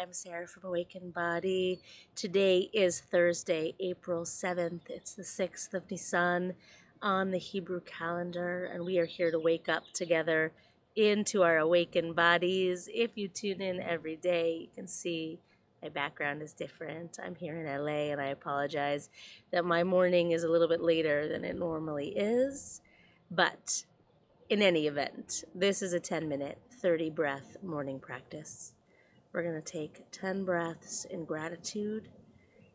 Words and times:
I'm 0.00 0.14
Sarah 0.14 0.46
from 0.46 0.64
Awakened 0.64 1.12
Body. 1.12 1.78
Today 2.14 2.70
is 2.72 3.00
Thursday, 3.00 3.74
April 3.80 4.22
7th. 4.22 4.88
It's 4.88 5.12
the 5.12 5.22
6th 5.22 5.74
of 5.74 5.90
Nisan 5.90 6.54
on 7.02 7.32
the 7.32 7.38
Hebrew 7.38 7.80
calendar, 7.80 8.64
and 8.64 8.86
we 8.86 8.98
are 8.98 9.04
here 9.04 9.30
to 9.30 9.38
wake 9.38 9.68
up 9.68 9.82
together 9.92 10.52
into 10.96 11.42
our 11.42 11.58
awakened 11.58 12.16
bodies. 12.16 12.88
If 12.94 13.18
you 13.18 13.28
tune 13.28 13.60
in 13.60 13.82
every 13.82 14.16
day, 14.16 14.56
you 14.62 14.68
can 14.74 14.86
see 14.86 15.38
my 15.82 15.90
background 15.90 16.40
is 16.40 16.54
different. 16.54 17.18
I'm 17.22 17.34
here 17.34 17.60
in 17.60 17.66
LA, 17.66 18.10
and 18.10 18.22
I 18.22 18.28
apologize 18.28 19.10
that 19.50 19.66
my 19.66 19.84
morning 19.84 20.30
is 20.30 20.44
a 20.44 20.48
little 20.48 20.68
bit 20.68 20.80
later 20.80 21.28
than 21.28 21.44
it 21.44 21.58
normally 21.58 22.16
is. 22.16 22.80
But 23.30 23.84
in 24.48 24.62
any 24.62 24.86
event, 24.86 25.44
this 25.54 25.82
is 25.82 25.92
a 25.92 26.00
10 26.00 26.26
minute 26.26 26.58
30 26.80 27.10
breath 27.10 27.58
morning 27.62 28.00
practice. 28.00 28.72
We're 29.32 29.42
going 29.42 29.60
to 29.60 29.72
take 29.72 30.10
10 30.10 30.44
breaths 30.44 31.04
in 31.04 31.24
gratitude, 31.24 32.08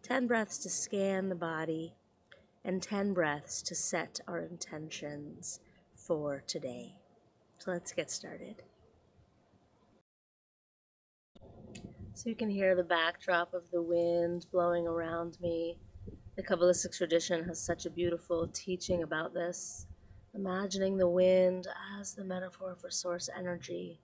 10 0.03 0.27
breaths 0.27 0.57
to 0.59 0.69
scan 0.69 1.29
the 1.29 1.35
body, 1.35 1.95
and 2.63 2.81
10 2.81 3.13
breaths 3.13 3.61
to 3.63 3.75
set 3.75 4.19
our 4.27 4.39
intentions 4.39 5.59
for 5.95 6.43
today. 6.47 6.95
So 7.57 7.71
let's 7.71 7.91
get 7.91 8.09
started. 8.09 8.63
So 12.13 12.29
you 12.29 12.35
can 12.35 12.49
hear 12.49 12.75
the 12.75 12.83
backdrop 12.83 13.53
of 13.53 13.69
the 13.71 13.81
wind 13.81 14.45
blowing 14.51 14.87
around 14.87 15.37
me. 15.41 15.77
The 16.37 16.43
Kabbalistic 16.43 16.95
tradition 16.95 17.43
has 17.45 17.61
such 17.61 17.85
a 17.85 17.89
beautiful 17.89 18.47
teaching 18.53 19.03
about 19.03 19.33
this 19.33 19.87
imagining 20.33 20.97
the 20.97 21.07
wind 21.07 21.67
as 21.99 22.13
the 22.13 22.23
metaphor 22.23 22.75
for 22.79 22.91
source 22.91 23.29
energy. 23.37 23.99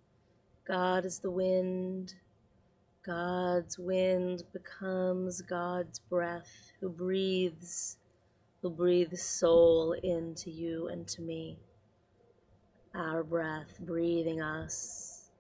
God 0.66 1.06
is 1.06 1.20
the 1.20 1.32
wind. 1.32 2.16
God's 3.04 3.80
wind 3.80 4.44
becomes 4.54 5.42
God's 5.42 6.00
breath, 6.00 6.72
who 6.80 6.90
breathes, 6.90 7.98
who 8.62 8.70
breathes 8.70 9.24
soul 9.24 9.94
into 10.04 10.52
you 10.52 10.88
and 10.88 11.08
to 11.08 11.22
me. 11.24 11.58
Our 12.94 13.24
breath 13.24 13.80
breathing 13.80 14.42
us 14.42 15.32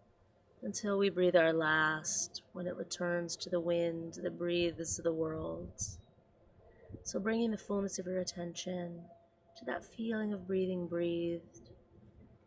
until 0.64 0.98
we 0.98 1.10
breathe 1.10 1.36
our 1.36 1.54
last, 1.54 2.42
when 2.54 2.66
it 2.66 2.76
returns 2.76 3.36
to 3.36 3.50
the 3.50 3.60
wind 3.60 4.20
that 4.24 4.40
breathes 4.40 5.00
the 5.04 5.14
world. 5.14 5.72
So, 7.04 7.20
bringing 7.20 7.52
the 7.52 7.58
fullness 7.58 8.00
of 8.00 8.06
your 8.08 8.20
attention 8.20 9.02
to 9.58 9.66
that 9.66 9.86
feeling 9.86 10.34
of 10.34 10.48
breathing 10.48 10.88
breathed. 10.88 11.70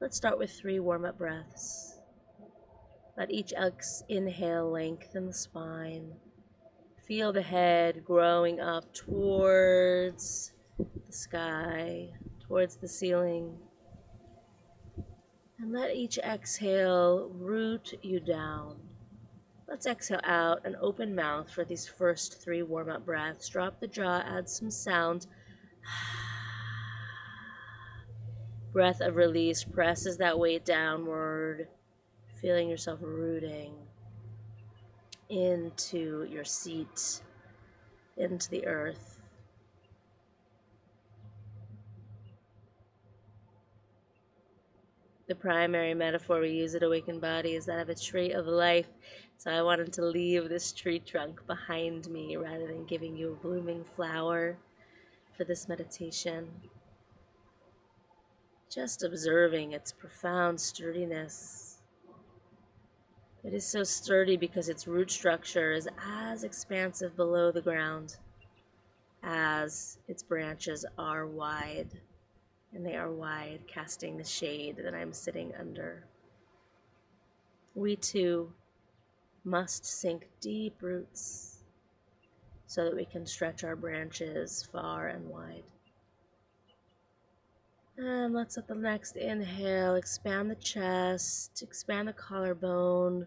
Let's 0.01 0.17
start 0.17 0.39
with 0.39 0.51
three 0.51 0.81
warm 0.81 1.05
up 1.05 1.19
breaths. 1.19 1.94
Let 3.17 3.31
each 3.31 3.53
ex- 3.57 4.03
inhale 4.09 4.70
lengthen 4.70 5.27
the 5.27 5.33
spine. 5.33 6.15
Feel 7.07 7.33
the 7.33 7.43
head 7.43 8.05
growing 8.05 8.61
up 8.61 8.93
towards 8.93 10.53
the 10.79 11.12
sky, 11.12 12.11
towards 12.47 12.77
the 12.77 12.89
ceiling. 12.89 13.57
And 15.59 15.73
let 15.73 15.95
each 15.95 16.19
exhale 16.19 17.31
root 17.33 17.95
you 18.03 18.19
down. 18.19 18.81
Let's 19.69 19.87
exhale 19.87 20.20
out 20.25 20.67
an 20.67 20.77
open 20.81 21.15
mouth 21.15 21.51
for 21.51 21.65
these 21.65 21.87
first 21.87 22.42
three 22.42 22.62
warm 22.62 22.91
up 22.91 23.07
breaths. 23.07 23.48
Drop 23.48 23.81
the 23.81 23.87
jaw, 23.87 24.23
add 24.27 24.48
some 24.48 24.70
sound. 24.70 25.27
breath 28.73 29.01
of 29.01 29.17
release 29.17 29.63
presses 29.63 30.19
that 30.19 30.39
weight 30.39 30.64
downward, 30.64 31.69
feeling 32.45 32.69
yourself 32.69 32.99
rooting 33.01 33.73
into 35.31 36.29
your 36.31 36.45
seat, 36.45 37.23
into 38.19 38.51
the 38.51 38.67
earth. 38.67 39.23
The 45.27 45.35
primary 45.35 45.95
metaphor 45.95 46.41
we 46.41 46.51
use 46.51 46.75
at 46.75 46.83
Awakened 46.83 47.23
Body 47.23 47.55
is 47.55 47.65
that 47.65 47.79
of 47.79 47.89
a 47.89 47.95
tree 47.95 48.33
of 48.33 48.47
life. 48.47 48.89
So 49.39 49.51
I 49.51 49.63
wanted 49.63 49.91
to 49.95 50.05
leave 50.05 50.51
this 50.51 50.71
tree 50.71 50.99
trunk 50.99 51.47
behind 51.47 52.11
me 52.11 52.37
rather 52.37 52.67
than 52.67 52.85
giving 52.85 53.17
you 53.17 53.33
a 53.33 53.43
blooming 53.43 53.87
flower 53.97 54.59
for 55.35 55.45
this 55.45 55.67
meditation 55.67 56.51
just 58.71 59.03
observing 59.03 59.73
its 59.73 59.93
profound 59.93 60.61
sturdiness. 60.61 61.73
It 63.45 63.53
is 63.53 63.67
so 63.67 63.85
sturdy 63.85 64.39
because 64.39 64.71
its 64.71 64.87
root 64.87 65.11
structure 65.11 65.73
is 65.73 65.87
as 66.03 66.45
expansive 66.45 67.15
below 67.15 67.53
the 67.53 67.61
ground 67.61 68.17
as 69.23 69.99
its 70.09 70.23
branches 70.23 70.87
are 70.99 71.27
wide, 71.27 72.01
and 72.73 72.85
they 72.87 72.97
are 72.97 73.13
wide, 73.13 73.61
casting 73.67 74.17
the 74.17 74.25
shade 74.25 74.77
that 74.79 74.95
I'm 74.95 75.13
sitting 75.13 75.53
under. 75.61 76.05
We 77.75 77.97
too 77.97 78.53
must 79.45 79.85
sink 79.85 80.27
deep 80.41 80.77
roots 80.81 81.59
so 82.67 82.85
that 82.85 82.97
we 82.97 83.05
can 83.05 83.27
stretch 83.27 83.63
our 83.63 83.77
branches 83.77 84.67
far 84.73 85.09
and 85.09 85.29
wide. 85.29 85.65
And 87.97 88.35
let's 88.35 88.59
at 88.59 88.67
the 88.67 88.75
next 88.75 89.17
inhale 89.17 89.95
expand 89.95 90.51
the 90.51 90.57
chest, 90.57 91.63
expand 91.63 92.09
the 92.09 92.13
collarbone, 92.13 93.27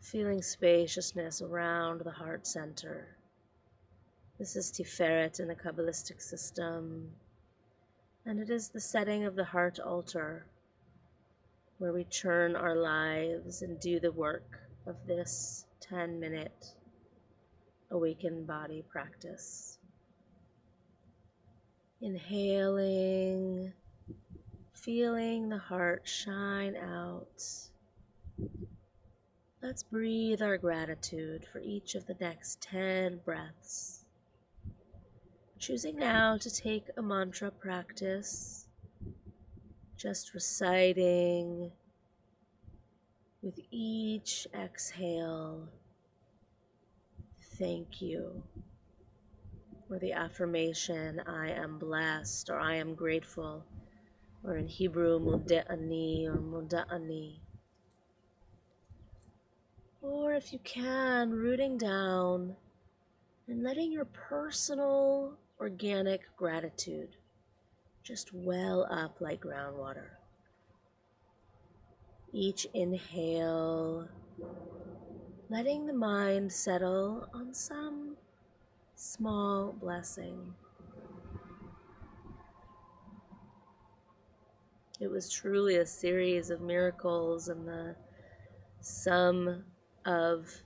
feeling 0.00 0.40
spaciousness 0.40 1.42
around 1.42 2.00
the 2.02 2.12
heart 2.12 2.46
center. 2.46 3.16
This 4.38 4.54
is 4.54 4.70
Tiferet 4.70 5.40
in 5.40 5.48
the 5.48 5.56
Kabbalistic 5.56 6.22
system, 6.22 7.10
and 8.24 8.38
it 8.38 8.50
is 8.50 8.68
the 8.68 8.80
setting 8.80 9.24
of 9.24 9.34
the 9.34 9.44
heart 9.44 9.80
altar 9.80 10.46
where 11.78 11.92
we 11.92 12.04
churn 12.04 12.54
our 12.54 12.76
lives 12.76 13.62
and 13.62 13.80
do 13.80 13.98
the 13.98 14.12
work 14.12 14.60
of 14.86 14.94
this 15.08 15.66
10 15.80 16.20
minute 16.20 16.74
awakened 17.90 18.46
body 18.46 18.84
practice. 18.88 19.78
Inhaling, 22.04 23.72
feeling 24.72 25.48
the 25.48 25.58
heart 25.58 26.02
shine 26.04 26.74
out. 26.74 27.44
Let's 29.62 29.84
breathe 29.84 30.42
our 30.42 30.58
gratitude 30.58 31.46
for 31.46 31.60
each 31.60 31.94
of 31.94 32.06
the 32.06 32.16
next 32.18 32.60
10 32.60 33.20
breaths. 33.24 34.04
Choosing 35.60 35.96
now 35.96 36.36
to 36.38 36.50
take 36.52 36.86
a 36.96 37.02
mantra 37.02 37.52
practice, 37.52 38.66
just 39.96 40.34
reciting 40.34 41.70
with 43.42 43.60
each 43.70 44.48
exhale, 44.52 45.68
thank 47.56 48.02
you 48.02 48.42
or 49.92 49.98
the 49.98 50.12
affirmation, 50.12 51.20
I 51.26 51.50
am 51.50 51.78
blessed, 51.78 52.48
or 52.48 52.58
I 52.58 52.76
am 52.76 52.94
grateful, 52.94 53.62
or 54.42 54.56
in 54.56 54.66
Hebrew, 54.66 55.20
muda'ani, 55.20 56.26
or 56.26 56.38
muda'ani. 56.38 57.34
Or 60.00 60.32
if 60.32 60.50
you 60.50 60.60
can, 60.64 61.30
rooting 61.30 61.76
down 61.76 62.56
and 63.46 63.62
letting 63.62 63.92
your 63.92 64.06
personal 64.06 65.34
organic 65.60 66.22
gratitude 66.38 67.10
just 68.02 68.32
well 68.32 68.88
up 68.90 69.20
like 69.20 69.42
groundwater. 69.42 70.08
Each 72.32 72.66
inhale, 72.72 74.08
letting 75.50 75.84
the 75.84 75.92
mind 75.92 76.50
settle 76.50 77.28
on 77.34 77.52
some 77.52 78.01
small 79.02 79.74
blessing. 79.80 80.54
It 85.00 85.10
was 85.10 85.28
truly 85.28 85.74
a 85.74 85.86
series 85.86 86.50
of 86.50 86.60
miracles 86.60 87.48
and 87.48 87.66
the 87.66 87.96
sum 88.80 89.64
of 90.06 90.62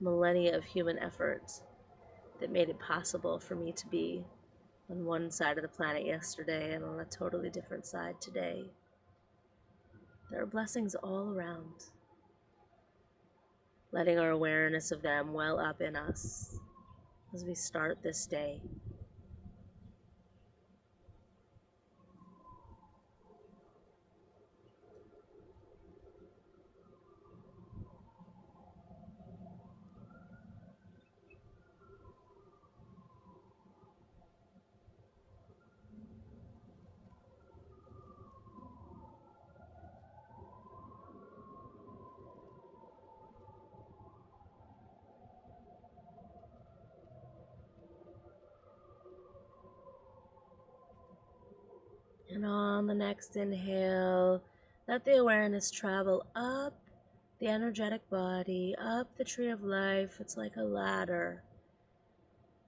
millennia 0.00 0.56
of 0.56 0.64
human 0.64 0.98
effort 0.98 1.60
that 2.40 2.50
made 2.50 2.70
it 2.70 2.80
possible 2.80 3.38
for 3.38 3.54
me 3.54 3.72
to 3.72 3.86
be 3.88 4.24
on 4.88 5.04
one 5.04 5.30
side 5.30 5.58
of 5.58 5.62
the 5.62 5.68
planet 5.68 6.06
yesterday 6.06 6.72
and 6.72 6.82
on 6.82 7.00
a 7.00 7.04
totally 7.04 7.50
different 7.50 7.84
side 7.84 8.18
today. 8.18 8.64
There 10.30 10.40
are 10.40 10.46
blessings 10.46 10.94
all 10.94 11.28
around. 11.28 11.90
Letting 13.92 14.18
our 14.18 14.30
awareness 14.30 14.90
of 14.90 15.02
them 15.02 15.34
well 15.34 15.60
up 15.60 15.82
in 15.82 15.96
us 15.96 16.58
as 17.34 17.44
we 17.44 17.54
start 17.54 18.02
this 18.02 18.26
day. 18.26 18.60
On 52.78 52.86
the 52.86 52.94
next 52.94 53.34
inhale, 53.34 54.40
let 54.86 55.04
the 55.04 55.16
awareness 55.16 55.68
travel 55.68 56.24
up 56.36 56.78
the 57.40 57.48
energetic 57.48 58.08
body, 58.08 58.72
up 58.80 59.16
the 59.16 59.24
tree 59.24 59.50
of 59.50 59.64
life. 59.64 60.18
It's 60.20 60.36
like 60.36 60.54
a 60.56 60.62
ladder. 60.62 61.42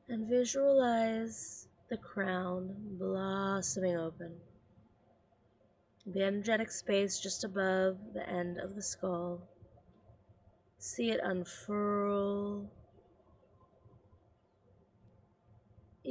And 0.09 0.29
visualize 0.29 1.69
the 1.89 1.97
crown 1.97 2.75
blossoming 2.99 3.97
open. 3.97 4.33
The 6.05 6.25
energetic 6.25 6.73
space 6.73 7.21
just 7.21 7.45
above 7.45 7.99
the 8.13 8.29
end 8.29 8.59
of 8.59 8.75
the 8.75 8.83
skull. 8.83 9.49
See 10.79 11.11
it 11.11 11.21
unfurl. 11.23 12.69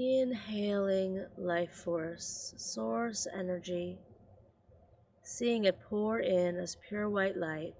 Inhaling 0.02 1.26
life 1.38 1.74
force, 1.74 2.54
source 2.56 3.28
energy, 3.38 4.00
seeing 5.24 5.66
it 5.66 5.78
pour 5.90 6.22
in 6.22 6.56
as 6.56 6.78
pure 6.88 7.10
white 7.10 7.36
light 7.36 7.74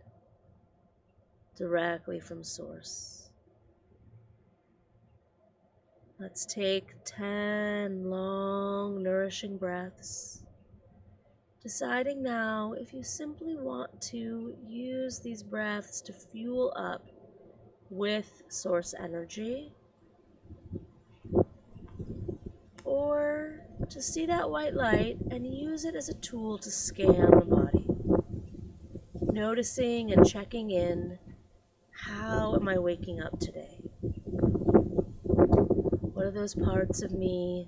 directly 1.56 2.20
from 2.20 2.44
source. 2.44 3.30
Let's 6.20 6.46
take 6.46 6.94
10 7.06 8.10
long, 8.10 9.02
nourishing 9.02 9.58
breaths. 9.58 10.44
Deciding 11.64 12.22
now 12.22 12.74
if 12.78 12.94
you 12.94 13.02
simply 13.02 13.56
want 13.56 14.02
to 14.12 14.58
use 14.68 15.20
these 15.20 15.42
breaths 15.42 16.02
to 16.02 16.12
fuel 16.12 16.74
up 16.76 17.06
with 17.90 18.44
source 18.50 18.94
energy 19.02 19.72
or 22.90 23.62
to 23.88 24.02
see 24.02 24.26
that 24.26 24.50
white 24.50 24.74
light 24.74 25.16
and 25.30 25.46
use 25.46 25.86
it 25.86 25.96
as 25.96 26.10
a 26.10 26.14
tool 26.16 26.58
to 26.58 26.72
scan 26.72 27.30
the 27.30 27.46
body. 27.46 27.86
Noticing 29.32 30.12
and 30.12 30.28
checking 30.28 30.72
in 30.72 31.20
how 31.92 32.56
am 32.56 32.68
I 32.68 32.80
waking 32.80 33.22
up 33.22 33.40
today? 33.40 33.78
What 35.22 36.26
are 36.26 36.32
those 36.32 36.56
parts 36.56 37.04
of 37.04 37.12
me 37.12 37.68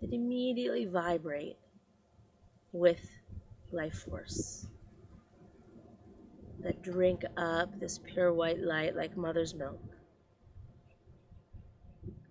that 0.00 0.14
immediately 0.14 0.86
vibrate 0.86 1.58
with 2.72 3.06
life 3.70 4.06
force? 4.08 4.66
That 6.60 6.82
drink 6.82 7.22
up 7.36 7.78
this 7.78 7.98
pure 7.98 8.32
white 8.32 8.60
light 8.60 8.96
like 8.96 9.14
mother's 9.14 9.54
milk. 9.54 9.97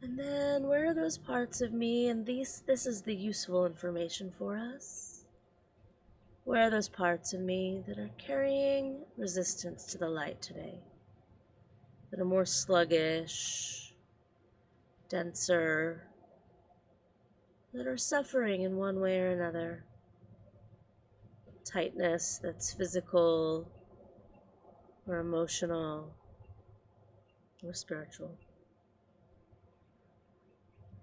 And 0.01 0.17
then 0.17 0.67
where 0.67 0.89
are 0.89 0.93
those 0.93 1.17
parts 1.17 1.61
of 1.61 1.73
me? 1.73 2.09
And 2.09 2.25
these 2.25 2.63
this 2.65 2.85
is 2.85 3.01
the 3.01 3.15
useful 3.15 3.65
information 3.65 4.31
for 4.31 4.57
us. 4.57 5.25
Where 6.43 6.67
are 6.67 6.69
those 6.69 6.89
parts 6.89 7.33
of 7.33 7.41
me 7.41 7.83
that 7.87 7.97
are 7.97 8.11
carrying 8.17 8.99
resistance 9.17 9.85
to 9.87 9.97
the 9.97 10.09
light 10.09 10.41
today? 10.41 10.79
that 12.11 12.19
are 12.19 12.25
more 12.25 12.45
sluggish, 12.45 13.93
denser, 15.09 16.03
that 17.73 17.87
are 17.87 17.97
suffering 17.97 18.61
in 18.61 18.77
one 18.77 18.99
way 18.99 19.19
or 19.19 19.29
another. 19.29 19.83
Tightness 21.65 22.39
that's 22.41 22.73
physical 22.73 23.69
or 25.05 25.19
emotional 25.19 26.13
or 27.63 27.73
spiritual. 27.73 28.37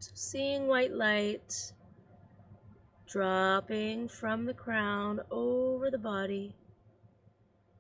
So, 0.04 0.10
seeing 0.12 0.66
white 0.66 0.92
light 0.92 1.72
dropping 3.06 4.08
from 4.08 4.44
the 4.44 4.52
crown 4.52 5.20
over 5.30 5.90
the 5.90 5.96
body, 5.96 6.54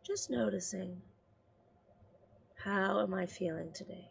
just 0.02 0.30
noticing. 0.30 1.02
How 2.56 3.02
am 3.02 3.12
I 3.12 3.26
feeling 3.26 3.72
today? 3.74 4.08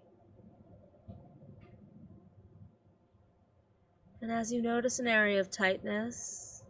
And 4.21 4.31
as 4.31 4.54
you 4.54 4.62
notice 4.62 5.00
an 5.00 5.07
area 5.07 5.39
of 5.39 5.50
tightness, 5.50 6.63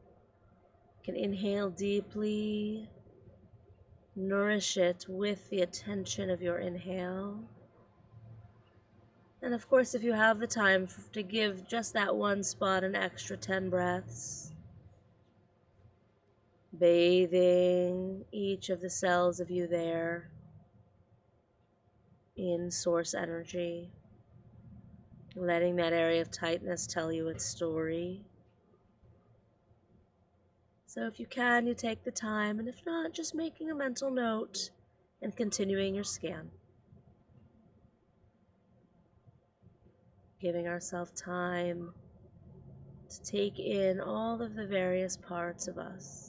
you 0.95 1.13
can 1.13 1.21
inhale 1.21 1.69
deeply, 1.69 2.89
nourish 4.15 4.77
it 4.77 5.05
with 5.09 5.49
the 5.49 5.59
attention 5.59 6.29
of 6.29 6.41
your 6.41 6.59
inhale. 6.59 7.43
And 9.43 9.53
of 9.53 9.69
course, 9.69 9.93
if 9.93 10.03
you 10.03 10.13
have 10.13 10.39
the 10.39 10.47
time 10.47 10.87
to 11.11 11.21
give 11.21 11.67
just 11.67 11.91
that 11.93 12.15
one 12.15 12.43
spot 12.43 12.85
an 12.85 12.95
extra 12.95 13.35
10 13.35 13.69
breaths, 13.69 14.53
bathing 16.79 18.23
each 18.31 18.69
of 18.69 18.79
the 18.79 18.89
cells 18.89 19.41
of 19.41 19.51
you 19.51 19.67
there 19.67 20.29
in 22.37 22.71
source 22.71 23.13
energy, 23.13 23.91
letting 25.35 25.75
that 25.75 25.91
area 25.91 26.21
of 26.21 26.31
tightness 26.31 26.87
tell 26.87 27.11
you 27.11 27.27
its 27.27 27.43
story. 27.43 28.21
So, 30.85 31.05
if 31.05 31.19
you 31.19 31.25
can, 31.25 31.67
you 31.67 31.73
take 31.73 32.05
the 32.05 32.11
time, 32.11 32.59
and 32.59 32.69
if 32.69 32.85
not, 32.85 33.11
just 33.11 33.35
making 33.35 33.69
a 33.69 33.75
mental 33.75 34.09
note 34.09 34.69
and 35.21 35.35
continuing 35.35 35.95
your 35.95 36.05
scan. 36.05 36.51
Giving 40.43 40.67
ourselves 40.67 41.11
time 41.11 41.93
to 43.09 43.21
take 43.23 43.59
in 43.59 44.01
all 44.01 44.41
of 44.41 44.55
the 44.55 44.67
various 44.67 45.15
parts 45.15 45.69
of 45.69 45.77
us. 45.77 46.22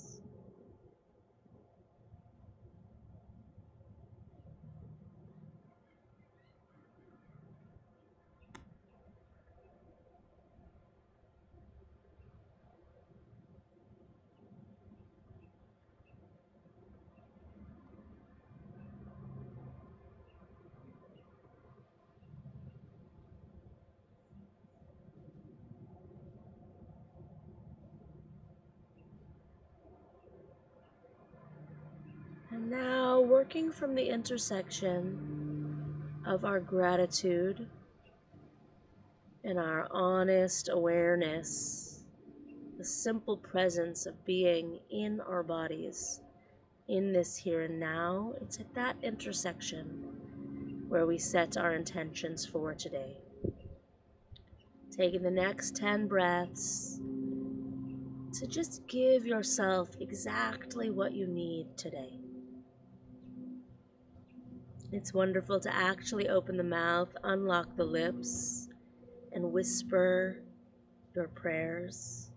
And 32.54 32.70
now, 32.70 33.18
working 33.18 33.72
from 33.72 33.96
the 33.96 34.08
intersection 34.08 35.92
of 36.24 36.44
our 36.44 36.60
gratitude 36.60 37.66
and 39.42 39.58
our 39.58 39.88
honest 39.90 40.68
awareness, 40.72 42.04
the 42.78 42.84
simple 42.84 43.36
presence 43.36 44.06
of 44.06 44.24
being 44.24 44.78
in 44.88 45.20
our 45.20 45.42
bodies, 45.42 46.20
in 46.86 47.12
this 47.12 47.36
here 47.36 47.62
and 47.62 47.80
now, 47.80 48.34
it's 48.40 48.60
at 48.60 48.72
that 48.74 48.98
intersection 49.02 50.84
where 50.86 51.06
we 51.06 51.18
set 51.18 51.56
our 51.56 51.74
intentions 51.74 52.46
for 52.46 52.72
today. 52.72 53.16
Taking 54.96 55.22
the 55.22 55.30
next 55.32 55.74
10 55.74 56.06
breaths 56.06 57.00
to 58.34 58.46
just 58.46 58.86
give 58.86 59.26
yourself 59.26 59.96
exactly 59.98 60.90
what 60.90 61.14
you 61.14 61.26
need 61.26 61.76
today. 61.76 62.20
It's 64.92 65.12
wonderful 65.12 65.60
to 65.60 65.74
actually 65.74 66.28
open 66.28 66.56
the 66.56 66.64
mouth, 66.64 67.14
unlock 67.24 67.76
the 67.76 67.84
lips, 67.84 68.68
and 69.32 69.52
whisper 69.52 70.42
your 71.14 71.28
prayers. 71.28 72.30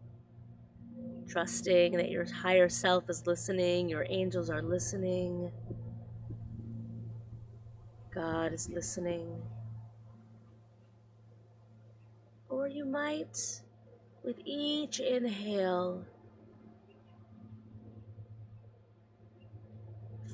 Trusting 1.28 1.94
that 1.98 2.10
your 2.10 2.26
higher 2.26 2.70
self 2.70 3.10
is 3.10 3.28
listening, 3.28 3.90
your 3.90 4.06
angels 4.10 4.50
are 4.50 4.62
listening, 4.62 5.52
God 8.14 8.54
is 8.54 8.70
listening. 8.70 9.42
Or 12.50 12.68
you 12.68 12.86
might, 12.86 13.62
with 14.24 14.38
each 14.46 15.00
inhale, 15.00 16.06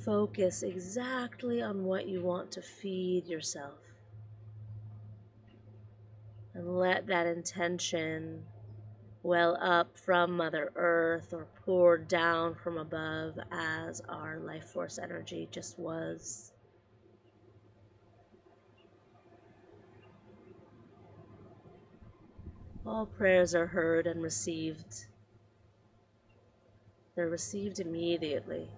focus 0.03 0.63
exactly 0.63 1.61
on 1.61 1.83
what 1.83 2.07
you 2.07 2.21
want 2.21 2.51
to 2.51 2.61
feed 2.61 3.27
yourself. 3.27 3.79
And 6.53 6.77
let 6.77 7.07
that 7.07 7.25
intention 7.25 8.43
well 9.23 9.57
up 9.61 9.97
from 9.97 10.35
Mother 10.37 10.71
Earth 10.75 11.33
or 11.33 11.47
pour 11.65 11.97
down 11.97 12.55
from 12.55 12.77
above 12.77 13.39
as 13.51 14.01
our 14.09 14.37
life 14.39 14.65
force 14.65 14.99
energy 14.99 15.47
just 15.51 15.79
was. 15.79 16.51
All 22.85 23.05
prayers 23.05 23.55
are 23.55 23.67
heard 23.67 24.07
and 24.07 24.21
received. 24.21 25.05
they're 27.15 27.29
received 27.29 27.79
immediately. 27.79 28.69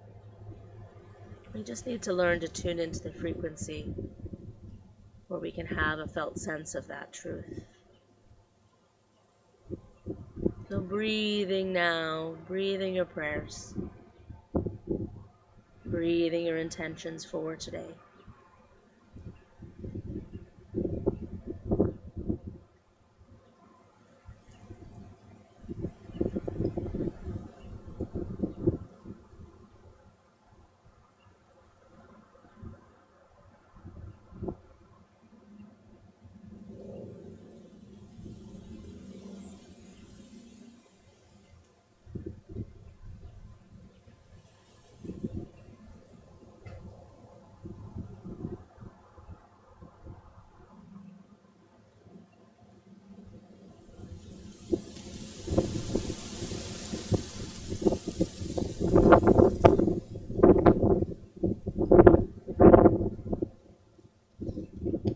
We 1.55 1.63
just 1.63 1.87
need 1.87 2.01
to 2.01 2.11
learn 2.11 2.41
to 2.41 2.49
tune 2.49 2.79
into 2.79 2.99
the 2.99 3.13
frequency 3.13 3.93
where 5.29 5.39
we 5.39 5.51
can 5.51 5.65
have 5.67 5.99
a 5.99 6.07
felt 6.07 6.37
sense 6.37 6.75
of 6.75 6.85
that 6.87 7.13
truth. 7.13 7.63
So, 10.67 10.81
breathing 10.81 11.71
now, 11.71 12.35
breathing 12.45 12.93
your 12.93 13.05
prayers, 13.05 13.73
breathing 15.85 16.45
your 16.45 16.57
intentions 16.57 17.23
for 17.23 17.55
today. 17.55 17.95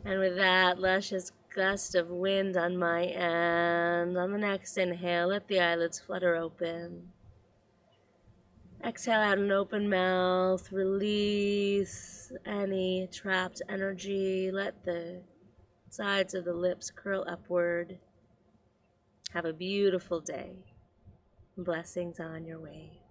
And 0.10 0.20
with 0.20 0.38
that 0.38 0.80
luscious 0.80 1.32
gust 1.54 1.94
of 1.94 2.10
wind 2.10 2.58
on 2.58 2.76
my 2.76 3.04
end, 3.04 4.18
on 4.18 4.32
the 4.32 4.40
next 4.40 4.76
inhale, 4.76 5.28
let 5.28 5.48
the 5.48 5.60
eyelids 5.60 6.00
flutter 6.00 6.36
open. 6.36 7.10
Exhale 8.84 9.20
out 9.20 9.38
an 9.38 9.52
open 9.52 9.88
mouth, 9.88 10.72
release 10.72 12.32
any 12.44 13.08
trapped 13.12 13.62
energy. 13.70 14.50
Let 14.52 14.84
the 14.84 15.22
sides 15.92 16.34
of 16.34 16.44
the 16.44 16.54
lips 16.54 16.90
curl 16.90 17.24
upward. 17.30 18.00
Have 19.34 19.46
a 19.46 19.54
beautiful 19.54 20.22
day. 20.22 20.66
Blessings 21.56 22.20
on 22.20 22.46
your 22.46 22.58
way. 22.58 23.04